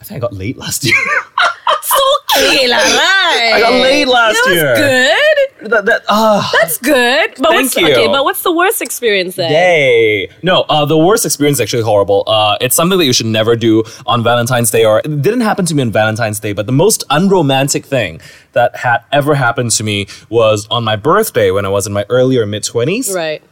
I 0.00 0.04
think 0.04 0.16
I 0.16 0.20
got 0.20 0.32
late 0.32 0.56
last 0.56 0.84
year. 0.84 0.94
Lah, 2.40 2.76
right? 2.76 3.50
I 3.54 3.60
got 3.60 3.72
laid 3.72 4.08
last 4.08 4.34
that 4.34 4.44
was 4.46 4.54
year. 4.54 4.74
good. 4.76 5.70
that, 5.70 5.84
that, 5.86 6.02
ah. 6.08 6.50
That's 6.60 6.78
good. 6.78 7.30
But 7.36 7.48
Thank 7.50 7.62
what's, 7.62 7.76
you. 7.76 7.86
Okay, 7.90 8.06
but 8.06 8.24
what's 8.24 8.42
the 8.42 8.52
worst 8.52 8.80
experience 8.80 9.36
then? 9.36 9.52
Yay. 9.52 10.30
No, 10.42 10.62
uh, 10.68 10.84
the 10.84 10.96
worst 10.96 11.26
experience 11.26 11.56
is 11.56 11.60
actually 11.60 11.82
horrible. 11.82 12.24
Uh, 12.26 12.56
it's 12.60 12.74
something 12.74 12.98
that 12.98 13.04
you 13.04 13.12
should 13.12 13.26
never 13.26 13.56
do 13.56 13.82
on 14.06 14.22
Valentine's 14.22 14.70
Day, 14.70 14.84
or 14.84 15.00
it 15.00 15.22
didn't 15.22 15.42
happen 15.42 15.66
to 15.66 15.74
me 15.74 15.82
on 15.82 15.90
Valentine's 15.90 16.40
Day, 16.40 16.52
but 16.52 16.66
the 16.66 16.72
most 16.72 17.04
unromantic 17.10 17.84
thing 17.84 18.20
that 18.52 18.76
had 18.76 19.04
ever 19.12 19.34
happened 19.34 19.70
to 19.72 19.84
me 19.84 20.06
was 20.28 20.66
on 20.70 20.84
my 20.84 20.96
birthday 20.96 21.50
when 21.50 21.66
I 21.66 21.68
was 21.68 21.86
in 21.86 21.92
my 21.92 22.06
early 22.08 22.38
or 22.38 22.46
mid 22.46 22.62
20s. 22.62 23.14
Right. 23.14 23.42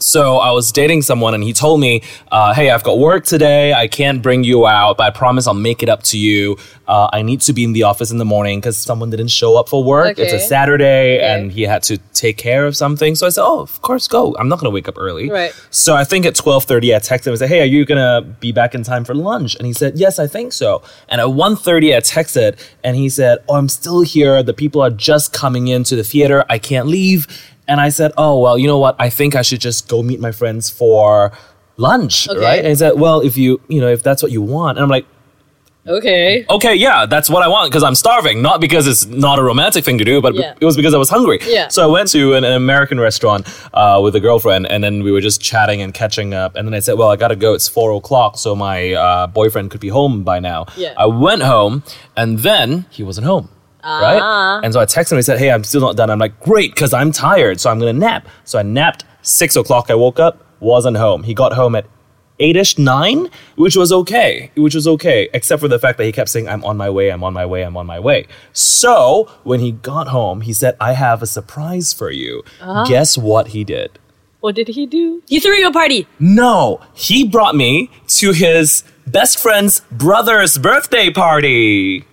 So 0.00 0.36
I 0.38 0.50
was 0.50 0.70
dating 0.72 1.02
someone 1.02 1.34
and 1.34 1.42
he 1.42 1.52
told 1.52 1.80
me, 1.80 2.02
uh, 2.30 2.52
hey, 2.52 2.70
I've 2.70 2.82
got 2.82 2.98
work 2.98 3.24
today. 3.24 3.72
I 3.72 3.86
can't 3.88 4.20
bring 4.22 4.44
you 4.44 4.66
out, 4.66 4.98
but 4.98 5.04
I 5.04 5.10
promise 5.10 5.46
I'll 5.46 5.54
make 5.54 5.82
it 5.82 5.88
up 5.88 6.02
to 6.04 6.18
you. 6.18 6.58
Uh, 6.86 7.08
I 7.12 7.22
need 7.22 7.40
to 7.42 7.52
be 7.54 7.64
in 7.64 7.72
the 7.72 7.84
office 7.84 8.10
in 8.10 8.18
the 8.18 8.24
morning 8.24 8.60
because 8.60 8.76
someone 8.76 9.08
didn't 9.08 9.28
show 9.28 9.56
up 9.56 9.68
for 9.70 9.82
work. 9.82 10.18
It's 10.18 10.32
a 10.32 10.38
Saturday 10.38 11.16
Okay. 11.16 11.24
and 11.24 11.50
he 11.52 11.62
had 11.62 11.82
to 11.84 11.96
take 12.12 12.36
care 12.36 12.66
of 12.66 12.76
something. 12.76 13.14
So 13.14 13.26
I 13.26 13.30
said, 13.30 13.44
oh, 13.44 13.60
of 13.60 13.80
course, 13.80 14.06
go. 14.06 14.36
I'm 14.38 14.48
not 14.48 14.58
going 14.58 14.70
to 14.70 14.74
wake 14.74 14.88
up 14.88 14.98
early. 14.98 15.30
Right. 15.30 15.54
So 15.70 15.94
I 15.94 16.04
think 16.04 16.26
at 16.26 16.34
12.30, 16.34 16.94
I 16.94 16.98
texted 16.98 17.26
him 17.28 17.32
and 17.32 17.38
said, 17.38 17.48
hey, 17.48 17.62
are 17.62 17.64
you 17.64 17.86
going 17.86 17.98
to 17.98 18.28
be 18.40 18.52
back 18.52 18.74
in 18.74 18.82
time 18.82 19.04
for 19.04 19.14
lunch? 19.14 19.54
And 19.54 19.66
he 19.66 19.72
said, 19.72 19.96
yes, 19.96 20.18
I 20.18 20.26
think 20.26 20.52
so. 20.52 20.82
And 21.08 21.20
at 21.20 21.28
1.30, 21.28 21.96
I 21.96 22.00
texted 22.00 22.58
and 22.82 22.96
he 22.96 23.08
said, 23.08 23.38
oh, 23.48 23.54
I'm 23.54 23.68
still 23.70 24.02
here. 24.02 24.42
The 24.42 24.52
people 24.54 24.82
are 24.82 24.90
just 24.90 25.32
coming 25.32 25.68
into 25.68 25.96
the 25.96 26.04
theater. 26.04 26.44
I 26.50 26.58
can't 26.58 26.88
leave. 26.88 27.26
And 27.66 27.80
I 27.80 27.88
said, 27.88 28.12
oh, 28.18 28.38
well, 28.40 28.58
you 28.58 28.66
know 28.66 28.78
what? 28.78 28.94
I 28.98 29.08
think 29.10 29.34
I 29.34 29.42
should 29.42 29.60
just 29.60 29.88
go 29.88 30.02
meet 30.02 30.20
my 30.20 30.32
friends 30.32 30.68
for 30.70 31.32
lunch, 31.76 32.28
Okay. 32.28 32.40
right? 32.40 32.58
And 32.58 32.68
he 32.68 32.74
said, 32.74 32.98
well, 33.00 33.20
if 33.20 33.36
you, 33.36 33.60
you 33.68 33.80
know, 33.80 33.88
if 33.88 34.02
that's 34.02 34.22
what 34.22 34.32
you 34.32 34.42
want. 34.42 34.76
And 34.78 34.82
I'm 34.82 34.90
like, 34.90 35.06
Okay. 35.86 36.46
okay, 36.48 36.74
yeah, 36.74 37.04
that's 37.04 37.28
what 37.28 37.42
I 37.42 37.48
want 37.48 37.70
because 37.70 37.82
I'm 37.82 37.94
starving, 37.94 38.40
not 38.40 38.58
because 38.58 38.86
it's 38.86 39.04
not 39.04 39.38
a 39.38 39.42
romantic 39.42 39.84
thing 39.84 39.98
to 39.98 40.04
do, 40.04 40.22
but 40.22 40.34
Yeah. 40.34 40.54
it 40.58 40.64
was 40.64 40.76
because 40.76 40.94
I 40.94 40.96
was 40.98 41.10
hungry. 41.10 41.40
Yeah. 41.46 41.68
So 41.68 41.82
I 41.82 41.86
went 41.86 42.08
to 42.12 42.32
an, 42.34 42.42
an 42.44 42.54
American 42.54 42.98
restaurant 42.98 43.46
uh, 43.74 44.00
with 44.02 44.16
a 44.16 44.20
girlfriend, 44.20 44.66
and 44.70 44.82
then 44.82 45.02
we 45.02 45.12
were 45.12 45.20
just 45.20 45.42
chatting 45.42 45.82
and 45.82 45.92
catching 45.92 46.32
up. 46.32 46.56
And 46.56 46.66
then 46.66 46.72
I 46.72 46.78
said, 46.80 46.96
"Well, 46.96 47.10
I 47.10 47.16
gotta 47.16 47.36
go. 47.36 47.52
It's 47.52 47.68
four 47.68 47.92
o'clock, 47.92 48.38
so 48.38 48.56
my 48.56 48.94
uh, 48.94 49.26
boyfriend 49.26 49.70
could 49.72 49.80
be 49.82 49.88
home 49.88 50.22
by 50.24 50.40
now." 50.40 50.64
Yeah. 50.74 50.94
I 50.96 51.04
went 51.04 51.42
home, 51.42 51.82
and 52.16 52.38
then 52.38 52.86
he 52.88 53.02
wasn't 53.02 53.26
home. 53.26 53.50
Right? 53.84 54.60
And 54.64 54.72
so 54.72 54.80
I 54.80 54.86
texted 54.86 55.12
him. 55.12 55.18
He 55.18 55.22
said, 55.22 55.38
"Hey, 55.38 55.50
I'm 55.50 55.64
still 55.64 55.80
not 55.80 55.96
done." 55.96 56.10
I'm 56.10 56.18
like, 56.18 56.40
"Great, 56.40 56.74
because 56.74 56.92
I'm 56.92 57.12
tired, 57.12 57.60
so 57.60 57.70
I'm 57.70 57.78
gonna 57.78 57.92
nap." 57.92 58.26
So 58.44 58.58
I 58.58 58.62
napped. 58.62 59.04
Six 59.22 59.56
o'clock, 59.56 59.90
I 59.90 59.94
woke 59.94 60.18
up. 60.18 60.44
Wasn't 60.60 60.96
home. 60.96 61.22
He 61.24 61.34
got 61.34 61.52
home 61.54 61.74
at 61.74 61.86
eight-ish, 62.40 62.78
nine, 62.78 63.28
which 63.56 63.76
was 63.76 63.92
okay. 63.92 64.50
Which 64.56 64.74
was 64.74 64.88
okay, 64.88 65.28
except 65.32 65.60
for 65.60 65.68
the 65.68 65.78
fact 65.78 65.98
that 65.98 66.04
he 66.04 66.12
kept 66.12 66.30
saying, 66.30 66.48
"I'm 66.48 66.64
on 66.64 66.76
my 66.76 66.90
way. 66.90 67.10
I'm 67.10 67.22
on 67.22 67.32
my 67.32 67.46
way. 67.46 67.62
I'm 67.62 67.76
on 67.76 67.86
my 67.86 68.00
way." 68.00 68.26
So 68.52 69.28
when 69.44 69.60
he 69.60 69.72
got 69.72 70.08
home, 70.08 70.40
he 70.40 70.52
said, 70.52 70.76
"I 70.80 70.92
have 70.92 71.22
a 71.22 71.26
surprise 71.26 71.92
for 71.92 72.10
you." 72.10 72.42
Uh-huh. 72.60 72.84
Guess 72.86 73.18
what 73.18 73.48
he 73.48 73.64
did? 73.64 73.98
What 74.40 74.54
did 74.54 74.68
he 74.68 74.84
do? 74.84 75.22
He 75.26 75.40
threw 75.40 75.54
you 75.54 75.68
a 75.68 75.72
party. 75.72 76.06
No, 76.18 76.80
he 76.92 77.24
brought 77.26 77.56
me 77.56 77.90
to 78.08 78.32
his 78.32 78.84
best 79.06 79.38
friend's 79.38 79.80
brother's 79.90 80.58
birthday 80.58 81.08
party. 81.10 82.04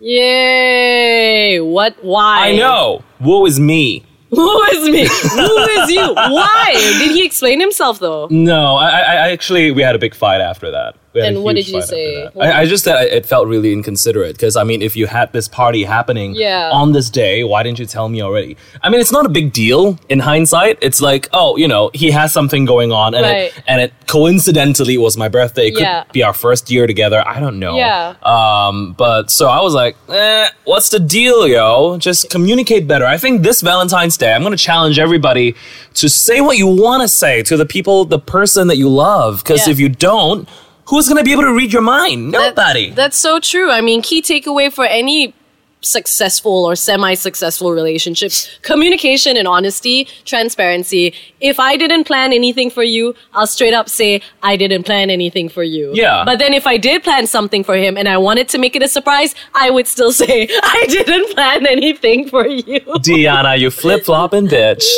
Yay! 0.00 1.60
What? 1.60 1.94
Why? 2.02 2.48
I 2.48 2.56
know. 2.56 3.04
Woe 3.20 3.44
is 3.44 3.60
me. 3.60 4.04
Who 4.30 4.62
is 4.64 4.88
me? 4.88 5.06
Who 5.06 5.56
is 5.82 5.90
you? 5.90 6.14
Why? 6.14 6.72
Did 6.98 7.10
he 7.10 7.24
explain 7.24 7.60
himself 7.60 7.98
though? 7.98 8.28
No, 8.30 8.76
I, 8.76 8.88
I 8.88 9.00
I 9.00 9.30
actually 9.30 9.72
we 9.72 9.82
had 9.82 9.94
a 9.94 9.98
big 9.98 10.14
fight 10.14 10.40
after 10.40 10.70
that. 10.70 10.94
We 11.12 11.20
had 11.20 11.32
a 11.32 11.36
And 11.36 11.44
what 11.44 11.56
did 11.56 11.66
you 11.68 11.82
say? 11.82 12.28
I, 12.40 12.60
I 12.60 12.66
just 12.66 12.84
said 12.84 13.02
it 13.08 13.26
felt 13.26 13.48
really 13.48 13.72
inconsiderate 13.72 14.34
because 14.36 14.54
I 14.56 14.62
mean, 14.64 14.80
if 14.80 14.94
you 14.96 15.06
had 15.08 15.32
this 15.32 15.48
party 15.48 15.82
happening 15.82 16.34
Yeah. 16.34 16.70
on 16.72 16.92
this 16.92 17.10
day, 17.10 17.42
why 17.42 17.64
didn't 17.64 17.80
you 17.80 17.86
tell 17.86 18.08
me 18.08 18.22
already? 18.22 18.56
I 18.82 18.90
mean, 18.90 19.00
it's 19.00 19.10
not 19.10 19.26
a 19.26 19.28
big 19.28 19.52
deal 19.52 19.98
in 20.08 20.20
hindsight. 20.20 20.78
It's 20.80 21.00
like, 21.00 21.28
oh, 21.32 21.56
you 21.56 21.66
know, 21.66 21.90
he 21.94 22.12
has 22.12 22.32
something 22.32 22.64
going 22.64 22.92
on, 22.92 23.14
and 23.14 23.24
Right. 23.24 23.36
it 23.56 23.62
and 23.66 23.80
it 23.80 23.92
coincidentally 24.06 24.96
was 24.98 25.16
my 25.16 25.28
birthday. 25.28 25.66
It 25.68 25.72
could 25.72 25.82
Yeah. 25.82 26.04
be 26.12 26.22
our 26.22 26.32
first 26.32 26.70
year 26.70 26.86
together. 26.86 27.22
I 27.26 27.40
don't 27.40 27.58
know. 27.58 27.76
Yeah. 27.76 28.14
Um, 28.22 28.92
but 28.96 29.30
so 29.32 29.48
I 29.48 29.60
was 29.62 29.74
like, 29.74 29.96
eh, 30.08 30.46
what's 30.64 30.90
the 30.90 31.00
deal, 31.00 31.48
yo? 31.48 31.96
Just 31.98 32.30
communicate 32.30 32.86
better. 32.86 33.04
I 33.04 33.16
think 33.18 33.42
this 33.42 33.62
Valentine's 33.62 34.16
Day, 34.16 34.32
I'm 34.32 34.42
gonna 34.44 34.56
challenge 34.56 34.98
everybody 35.00 35.56
to 35.94 36.08
say 36.08 36.40
what 36.40 36.56
you 36.56 36.68
want 36.68 37.02
to 37.02 37.08
say 37.08 37.42
to 37.44 37.56
the 37.56 37.66
people, 37.66 38.04
the 38.04 38.18
person 38.20 38.68
that 38.68 38.76
you 38.76 38.88
love. 38.88 39.38
Because 39.42 39.66
Yeah. 39.66 39.72
if 39.72 39.80
you 39.80 39.88
don't, 39.88 40.48
who's 40.90 41.08
gonna 41.08 41.22
be 41.24 41.32
able 41.32 41.42
to 41.42 41.54
read 41.54 41.72
your 41.72 41.82
mind? 41.82 42.34
That- 42.34 42.56
Nobody. 42.56 42.90
that's 42.90 43.16
so 43.16 43.38
true. 43.40 43.70
I 43.70 43.80
mean, 43.80 44.02
key 44.02 44.20
takeaway 44.22 44.72
for 44.72 44.84
any 44.84 45.34
successful 45.82 46.66
or 46.66 46.76
semi-successful 46.76 47.72
relationships 47.72 48.50
communication 48.60 49.34
and 49.34 49.48
honesty 49.48 50.06
transparency 50.26 51.14
if 51.40 51.58
i 51.58 51.74
didn't 51.74 52.04
plan 52.04 52.34
anything 52.34 52.68
for 52.68 52.82
you 52.82 53.14
i'll 53.32 53.46
straight 53.46 53.72
up 53.72 53.88
say 53.88 54.20
i 54.42 54.56
didn't 54.58 54.82
plan 54.84 55.08
anything 55.08 55.48
for 55.48 55.62
you 55.62 55.90
Yeah. 55.94 56.22
but 56.26 56.38
then 56.38 56.52
if 56.52 56.66
i 56.66 56.76
did 56.76 57.02
plan 57.02 57.26
something 57.26 57.64
for 57.64 57.76
him 57.76 57.96
and 57.96 58.10
i 58.10 58.18
wanted 58.18 58.46
to 58.50 58.58
make 58.58 58.76
it 58.76 58.82
a 58.82 58.88
surprise 58.88 59.34
i 59.54 59.70
would 59.70 59.86
still 59.86 60.12
say 60.22 60.48
i 60.62 60.84
didn't 60.90 61.32
plan 61.34 61.66
anything 61.66 62.28
for 62.28 62.46
you 62.46 62.80
Diana, 63.00 63.56
you 63.56 63.70
flip 63.70 64.04
flopping 64.04 64.48
bitch. 64.48 64.84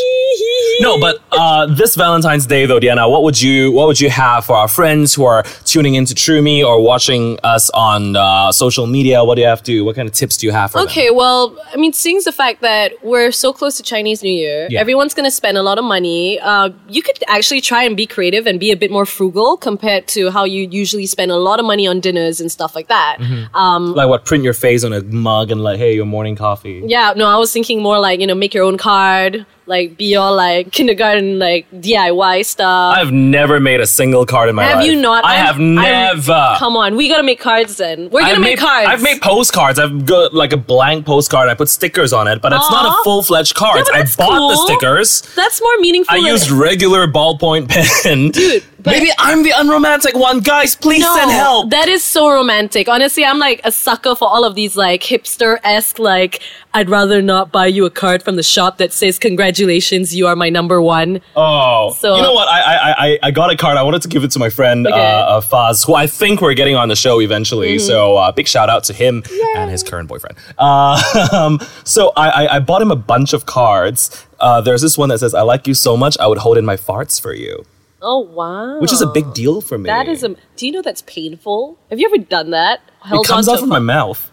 No, 0.81 0.99
but 0.99 1.21
uh, 1.33 1.67
this 1.67 1.95
Valentine's 1.95 2.47
Day, 2.47 2.67
though, 2.67 2.81
Diana, 2.81 3.09
what 3.09 3.23
would 3.23 3.41
you 3.41 3.73
what 3.73 3.87
would 3.87 4.01
you 4.01 4.11
have 4.11 4.45
for 4.45 4.57
our 4.57 4.69
friends 4.69 5.15
who 5.15 5.25
are 5.25 5.43
tuning 5.65 5.95
into 5.95 6.15
True 6.15 6.43
Me 6.43 6.63
or 6.65 6.83
watching 6.83 7.39
us 7.45 7.71
on 7.71 8.17
uh, 8.17 8.51
social 8.53 8.87
media? 8.87 9.25
What 9.25 9.37
do 9.37 9.43
you 9.43 9.47
have 9.49 9.63
to? 9.65 9.85
What 9.85 9.97
kind 9.97 10.09
of 10.09 10.15
tips 10.15 10.37
do 10.37 10.47
you 10.47 10.53
have 10.53 10.73
for 10.73 10.79
them? 10.79 10.89
Okay, 10.89 11.11
well, 11.11 11.57
I 11.73 11.77
mean, 11.77 11.93
seeing 11.93 12.21
the 12.25 12.33
fact 12.33 12.61
that 12.63 12.93
we're 13.03 13.33
so 13.33 13.53
close 13.53 13.77
to 13.77 13.83
Chinese 13.83 14.23
New 14.23 14.33
Year, 14.33 14.67
Yeah. 14.71 14.81
everyone's 14.81 15.15
going 15.15 15.25
to 15.25 15.31
spend 15.31 15.57
a 15.59 15.63
lot 15.63 15.79
of 15.79 15.85
money. 15.85 16.39
Uh, 16.41 16.71
you 16.89 17.03
could 17.03 17.19
actually 17.29 17.61
try 17.61 17.85
and 17.85 17.97
be 17.97 18.07
creative 18.07 18.47
and 18.47 18.59
be 18.61 18.71
a 18.71 18.77
bit 18.77 18.91
more 18.91 19.07
frugal 19.07 19.57
compared 19.57 20.09
to 20.09 20.31
how 20.31 20.45
you 20.45 20.69
usually 20.71 21.07
spend 21.07 21.31
a 21.31 21.37
lot 21.37 21.61
of 21.61 21.67
money 21.67 21.87
on 21.87 22.01
dinners 22.01 22.41
and 22.41 22.51
stuff 22.51 22.75
like 22.75 22.89
that. 22.89 23.19
Mm-hmm. 23.21 23.93
Like 23.97 24.09
what? 24.09 24.25
Print 24.25 24.45
your 24.45 24.53
face 24.55 24.85
on 24.85 24.93
a 24.93 25.03
mug 25.03 25.51
and 25.51 25.63
like, 25.63 25.79
hey, 25.79 25.95
your 25.95 26.07
morning 26.07 26.37
coffee. 26.37 26.83
Yeah, 26.87 27.13
no, 27.17 27.27
I 27.29 27.37
was 27.37 27.53
thinking 27.53 27.83
more 27.83 27.99
like, 27.99 28.21
you 28.21 28.27
know, 28.27 28.35
make 28.35 28.55
your 28.55 28.65
own 28.65 28.79
card, 28.79 29.45
like 29.73 29.97
be 29.97 30.15
all 30.17 30.35
like 30.37 30.71
kindergarten, 30.71 31.39
like 31.39 31.65
DIY 31.73 32.45
stuff. 32.45 32.95
I've 32.99 33.11
never 33.13 33.59
made 33.59 33.81
a 33.81 33.87
single 33.87 34.25
card 34.27 34.49
in 34.51 34.55
my 34.55 34.65
have 34.65 34.77
life. 34.79 34.87
you 34.87 34.95
not? 35.01 35.25
I 35.25 35.37
I'm- 35.37 35.47
have 35.47 35.57
I'm- 35.57 35.75
never. 35.75 36.55
come 36.59 36.77
on, 36.77 36.97
we 36.97 37.09
gotta 37.09 37.23
make 37.23 37.41
cards 37.41 37.77
then. 37.79 38.11
We're 38.11 38.21
gonna 38.21 38.35
I've 38.35 38.41
make 38.41 38.59
made, 38.59 38.59
cards. 38.59 38.89
I've 38.91 39.03
made 39.03 39.21
postcards. 39.23 39.79
I've 39.79 40.05
got 40.07 40.35
like 40.35 40.53
a 40.53 40.57
blank 40.57 41.07
postcard. 41.07 41.49
I 41.49 41.55
put 41.55 41.69
stickers 41.69 42.13
on 42.13 42.29
it, 42.29 42.43
but 42.43 42.53
it's 42.53 42.71
not 42.71 42.85
a 42.87 43.03
full 43.05 43.23
fledged 43.23 43.55
card. 43.55 43.85
Yeah, 43.93 44.01
I 44.01 44.03
bought 44.17 44.49
the 44.51 44.57
stickers. 44.67 45.23
That's 45.35 45.61
more 45.63 45.77
meaningful. 45.79 46.15
I 46.15 46.19
used 46.19 46.51
regular 46.51 47.07
ballpoint 47.07 47.69
pen. 48.03 48.31
Dude, 48.31 48.63
but- 48.83 48.91
maybe 48.93 49.11
I'm 49.19 49.43
the 49.43 49.53
unromantic 49.57 50.15
one. 50.17 50.41
Guys, 50.41 50.75
please 50.77 51.05
send 51.05 51.31
help. 51.31 51.71
That 51.71 51.89
is 51.89 52.03
so 52.05 52.31
romantic. 52.31 52.89
Honestly, 52.89 53.25
I'm 53.25 53.39
like 53.39 53.61
a 53.65 53.73
sucker 53.73 54.15
for 54.15 54.29
all 54.29 54.45
of 54.45 54.55
these 54.55 54.77
like 54.77 55.03
hipster 55.03 55.59
esque 55.65 55.99
like 55.99 56.41
I'd 56.75 56.89
rather 56.89 57.21
not 57.21 57.53
buy 57.53 57.67
you 57.67 57.85
a 57.85 57.91
card 57.91 58.23
from 58.23 58.37
the 58.37 58.43
shop 58.43 58.79
that 58.79 58.93
says 58.93 59.19
congratulations, 59.19 60.15
you 60.15 60.27
are 60.27 60.35
my 60.37 60.49
number 60.51 60.81
one. 60.81 61.21
Oh, 61.37 61.95
So- 61.99 62.17
you 62.17 62.23
know 62.23 62.33
what? 62.35 62.49
I, 62.49 62.61
I 62.61 62.95
I 63.07 63.19
I 63.25 63.31
got 63.31 63.51
a 63.53 63.57
card. 63.57 63.77
I 63.77 63.83
wanted 63.83 64.03
to 64.03 64.09
give 64.09 64.25
it 64.25 64.31
to 64.33 64.39
my 64.39 64.49
friend 64.51 64.87
Okay. 64.87 64.97
uh, 64.97 65.37
uh, 65.37 65.41
Faz, 65.41 65.87
who 65.87 65.95
I 65.95 66.07
think 66.07 66.41
we're 66.41 66.55
getting 66.55 66.77
on 66.77 66.89
the 66.89 66.97
show 66.97 67.21
eventually. 67.21 67.77
Mm-hmm. 67.77 67.87
So 67.87 68.17
uh, 68.17 68.33
big 68.33 68.49
shout 68.49 68.69
out 68.71 68.85
to 68.85 68.93
him 68.93 69.23
and 69.57 69.71
his 69.71 69.83
current 69.83 70.09
boyfriend. 70.09 70.37
Uh, 70.59 71.01
um, 71.33 71.61
so 71.85 72.13
I, 72.17 72.29
I 72.47 72.57
I 72.57 72.59
bought 72.61 72.83
him 72.83 72.91
a 72.91 72.97
bunch 72.97 73.33
of 73.33 73.47
cards. 73.47 74.27
Uh, 74.41 74.61
there's 74.61 74.83
this 74.83 74.97
one 74.99 75.09
that 75.11 75.19
says, 75.19 75.35
"I 75.35 75.43
like 75.43 75.67
you 75.67 75.75
so 75.75 75.97
much, 75.97 76.17
I 76.19 76.27
would 76.27 76.39
hold 76.39 76.59
in 76.59 76.65
my 76.65 76.77
farts 76.77 77.21
for 77.21 77.33
you," 77.35 77.65
Oh 78.03 78.19
wow. 78.19 78.79
which 78.81 78.93
is 78.93 79.01
a 79.01 79.07
big 79.07 79.33
deal 79.33 79.61
for 79.61 79.79
me. 79.79 79.87
That 79.87 80.09
is 80.09 80.23
a 80.25 80.35
do 80.57 80.67
you 80.67 80.73
know 80.73 80.83
that's 80.83 81.03
painful? 81.03 81.79
Have 81.91 81.99
you 82.01 82.07
ever 82.07 82.19
done 82.19 82.51
that? 82.51 82.81
Held 83.03 83.25
It 83.25 83.29
comes 83.29 83.49
out 83.49 83.55
to 83.55 83.61
from 83.61 83.69
my 83.69 83.79
mouth. 83.79 84.29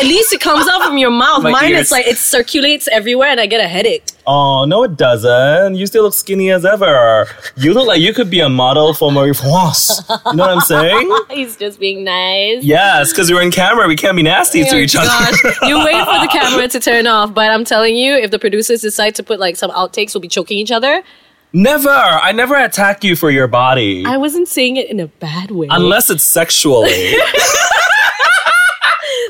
At 0.00 0.06
least 0.06 0.32
it 0.32 0.40
comes 0.40 0.66
out 0.66 0.82
from 0.82 0.98
your 0.98 1.10
mouth. 1.24 1.44
My 1.44 1.52
Mine 1.52 1.70
ears. 1.70 1.82
it's 1.82 1.90
like 1.92 2.06
it 2.06 2.16
circulates 2.18 2.88
everywhere 2.88 3.28
and 3.28 3.38
I 3.38 3.46
get 3.46 3.60
a 3.64 3.68
headache. 3.68 4.02
Oh 4.26 4.64
no, 4.64 4.82
it 4.82 4.96
doesn't. 4.96 5.76
You 5.76 5.86
still 5.86 6.02
look 6.02 6.14
skinny 6.14 6.50
as 6.50 6.64
ever. 6.66 7.28
You 7.56 7.72
look 7.74 7.86
like 7.86 8.00
you 8.00 8.12
could 8.12 8.28
be 8.28 8.40
a 8.40 8.48
model 8.48 8.92
for 8.92 9.12
Marie 9.12 9.32
France. 9.34 10.02
You 10.26 10.34
know 10.34 10.46
what 10.46 10.50
I'm 10.50 10.60
saying? 10.60 11.16
He's 11.30 11.56
just 11.56 11.78
being 11.78 12.02
nice. 12.02 12.64
Yes, 12.64 13.12
because 13.12 13.30
we're 13.30 13.40
in 13.40 13.52
camera, 13.52 13.86
we 13.86 13.94
can't 13.96 14.16
be 14.16 14.22
nasty 14.24 14.62
oh 14.62 14.70
to 14.70 14.76
Oh 14.76 14.80
each 14.80 14.96
other. 14.98 15.08
you 15.62 15.78
wait 15.84 16.04
for 16.04 16.18
the 16.26 16.28
camera 16.32 16.66
to 16.68 16.80
turn 16.80 17.06
off, 17.06 17.32
but 17.32 17.48
I'm 17.50 17.64
telling 17.64 17.94
you, 17.96 18.14
if 18.16 18.32
the 18.32 18.38
producers 18.40 18.80
decide 18.82 19.14
to 19.14 19.22
put 19.22 19.38
like 19.38 19.54
some 19.56 19.70
outtakes, 19.70 20.12
we'll 20.12 20.20
be 20.22 20.28
choking 20.28 20.58
each 20.58 20.72
other. 20.72 21.02
Never. 21.52 21.88
I 21.88 22.32
never 22.32 22.56
attack 22.56 23.04
you 23.04 23.16
for 23.16 23.30
your 23.30 23.46
body. 23.46 24.04
I 24.06 24.16
wasn't 24.16 24.48
saying 24.48 24.76
it 24.76 24.90
in 24.90 25.00
a 25.00 25.06
bad 25.06 25.50
way. 25.50 25.68
Unless 25.70 26.10
it's 26.10 26.22
sexually. 26.22 27.14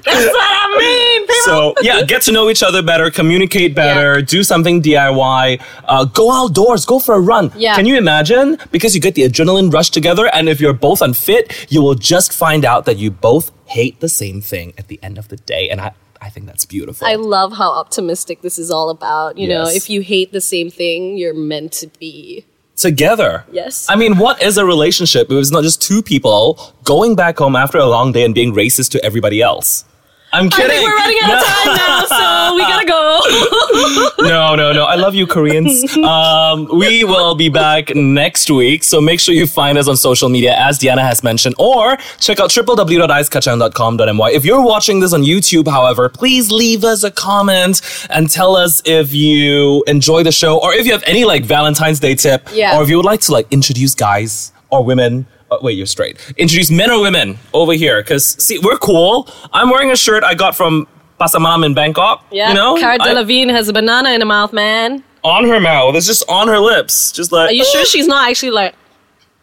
That's 0.04 0.24
what 0.26 0.36
I 0.40 0.76
mean. 0.78 1.26
People. 1.26 1.34
so, 1.44 1.74
yeah, 1.82 2.02
get 2.02 2.22
to 2.22 2.32
know 2.32 2.48
each 2.48 2.62
other 2.62 2.82
better, 2.82 3.10
communicate 3.10 3.74
better, 3.74 4.22
do 4.22 4.42
something 4.42 4.80
DIY, 4.82 5.60
uh, 5.84 6.04
go 6.06 6.32
outdoors, 6.32 6.86
go 6.86 6.98
for 6.98 7.14
a 7.14 7.20
run. 7.20 7.52
Yeah. 7.56 7.74
Can 7.74 7.84
you 7.86 7.96
imagine? 7.96 8.58
Because 8.70 8.94
you 8.94 9.00
get 9.00 9.14
the 9.14 9.22
adrenaline 9.22 9.72
rush 9.72 9.90
together, 9.90 10.26
and 10.32 10.48
if 10.48 10.60
you're 10.60 10.72
both 10.72 11.02
unfit, 11.02 11.66
you 11.70 11.82
will 11.82 11.94
just 11.94 12.32
find 12.32 12.64
out 12.64 12.84
that 12.86 12.96
you 12.96 13.10
both 13.10 13.50
hate 13.66 14.00
the 14.00 14.08
same 14.08 14.40
thing 14.40 14.72
at 14.78 14.88
the 14.88 14.98
end 15.02 15.18
of 15.18 15.28
the 15.28 15.36
day. 15.36 15.68
And 15.68 15.80
I, 15.80 15.92
I 16.20 16.30
think 16.30 16.46
that's 16.46 16.64
beautiful. 16.64 17.06
I 17.06 17.14
love 17.14 17.52
how 17.52 17.70
optimistic 17.72 18.42
this 18.42 18.58
is 18.58 18.70
all 18.70 18.90
about. 18.90 19.38
You 19.38 19.48
know, 19.48 19.66
if 19.68 19.88
you 19.88 20.00
hate 20.02 20.32
the 20.32 20.40
same 20.40 20.70
thing, 20.70 21.16
you're 21.16 21.34
meant 21.34 21.72
to 21.74 21.86
be. 21.98 22.44
together. 22.76 23.44
Yes. 23.52 23.86
I 23.88 23.96
mean, 23.96 24.18
what 24.18 24.42
is 24.42 24.56
a 24.58 24.64
relationship 24.64 25.26
if 25.30 25.36
it's 25.38 25.50
not 25.50 25.62
just 25.62 25.80
two 25.82 26.02
people 26.02 26.74
going 26.84 27.14
back 27.16 27.38
home 27.38 27.56
after 27.56 27.78
a 27.78 27.86
long 27.86 28.12
day 28.12 28.24
and 28.24 28.34
being 28.34 28.52
racist 28.54 28.90
to 28.92 29.04
everybody 29.04 29.40
else? 29.42 29.84
I'm 30.32 30.46
I 30.46 30.48
kidding. 30.50 30.70
think 30.70 30.86
we're 30.88 30.94
running 30.96 31.18
out 31.22 31.38
of 31.38 31.44
time 31.46 31.76
now, 31.76 32.00
so 32.04 32.54
we 32.54 32.60
gotta 32.72 32.84
go. 32.86 34.28
no, 34.28 34.54
no, 34.56 34.72
no. 34.72 34.77
I 34.88 34.96
love 34.96 35.14
you, 35.14 35.26
Koreans. 35.26 35.84
Um, 36.08 36.68
we 36.72 37.04
will 37.04 37.34
be 37.34 37.48
back 37.50 37.94
next 37.94 38.50
week, 38.50 38.82
so 38.84 39.00
make 39.00 39.20
sure 39.20 39.34
you 39.34 39.46
find 39.46 39.76
us 39.76 39.88
on 39.88 39.96
social 39.96 40.28
media, 40.28 40.54
as 40.56 40.78
Diana 40.78 41.02
has 41.02 41.22
mentioned, 41.22 41.54
or 41.58 41.96
check 42.18 42.40
out 42.40 42.50
www.icekachang.com.my. 42.50 44.30
If 44.30 44.44
you're 44.44 44.62
watching 44.62 45.00
this 45.00 45.12
on 45.12 45.22
YouTube, 45.22 45.68
however, 45.68 46.08
please 46.08 46.50
leave 46.50 46.84
us 46.84 47.02
a 47.04 47.10
comment 47.10 47.80
and 48.10 48.30
tell 48.30 48.56
us 48.56 48.80
if 48.84 49.12
you 49.12 49.82
enjoy 49.86 50.22
the 50.22 50.32
show, 50.32 50.58
or 50.62 50.72
if 50.72 50.86
you 50.86 50.92
have 50.92 51.02
any 51.06 51.24
like 51.24 51.44
Valentine's 51.44 52.00
Day 52.00 52.14
tip, 52.14 52.48
Yeah. 52.52 52.76
or 52.78 52.82
if 52.82 52.88
you 52.88 52.96
would 52.96 53.06
like 53.06 53.20
to 53.22 53.32
like 53.32 53.46
introduce 53.50 53.94
guys 53.94 54.52
or 54.70 54.84
women. 54.84 55.26
Uh, 55.50 55.56
wait, 55.62 55.76
you're 55.76 55.86
straight. 55.86 56.18
Introduce 56.36 56.70
men 56.70 56.90
or 56.90 57.00
women 57.00 57.38
over 57.54 57.72
here, 57.72 58.02
because 58.02 58.26
see, 58.42 58.58
we're 58.58 58.76
cool. 58.78 59.28
I'm 59.52 59.70
wearing 59.70 59.90
a 59.90 59.96
shirt 59.96 60.22
I 60.22 60.34
got 60.34 60.54
from 60.54 60.86
Pasamam 61.20 61.64
in 61.66 61.74
Bangkok. 61.74 62.24
Yeah, 62.30 62.48
you 62.48 62.54
know, 62.54 62.76
Cara 62.76 62.96
I- 63.00 63.08
Delevingne 63.08 63.50
has 63.50 63.68
a 63.68 63.72
banana 63.72 64.10
in 64.10 64.20
her 64.20 64.26
mouth, 64.26 64.52
man. 64.52 65.02
on 65.24 65.44
her 65.48 65.60
mouth. 65.60 65.94
It's 65.96 66.06
just 66.06 66.24
on 66.28 66.48
her 66.48 66.58
lips. 66.60 67.10
Just 67.12 67.32
like 67.32 67.50
Are 67.50 67.52
you 67.52 67.64
sure 67.64 67.84
she's 67.84 68.06
not 68.06 68.28
actually 68.30 68.52
like 68.52 68.74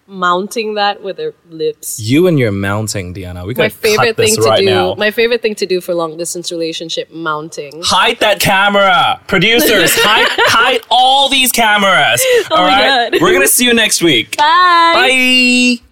mounting 0.08 0.75
that 0.75 1.01
with 1.03 1.17
her 1.17 1.34
lips? 1.50 2.00
You 2.00 2.27
and 2.27 2.38
your 2.39 2.51
mounting, 2.51 3.12
Diana. 3.13 3.46
We 3.46 3.53
gotta 3.53 3.70
favorite 3.72 4.08
cut 4.15 4.17
this 4.17 4.36
thing 4.36 4.44
to 4.44 4.50
right 4.50 4.60
do. 4.60 4.65
now. 4.65 4.96
My 4.96 5.12
favorite 5.12 5.41
thing 5.41 5.55
to 5.55 5.65
do 5.65 5.82
for 5.82 5.94
long 5.94 6.17
distance 6.17 6.51
relationship 6.51 7.12
mounting. 7.12 7.82
hide 7.84 8.20
that 8.20 8.39
camera, 8.39 9.20
producers. 9.27 9.91
hide, 9.98 10.27
hide 10.51 10.82
all 10.89 11.27
these 11.29 11.51
cameras. 11.51 12.24
all 12.51 12.58
Oh 12.60 12.67
my 12.67 13.10
God. 13.12 13.22
we're 13.22 13.34
gonna 13.34 13.48
see 13.48 13.65
you 13.65 13.74
next 13.74 14.01
week. 14.01 14.38
Bye. 14.38 15.77
Bye. 15.79 15.84